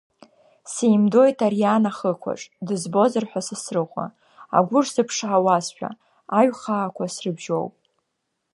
[0.71, 4.05] Сеимдоит Ариан ахықәаҿ, дызбозар ҳәа Сасрыҟәа,
[4.57, 5.89] агәыр сыԥшаауашәа,
[6.39, 7.73] аҩхаақәа срыбжьоуп.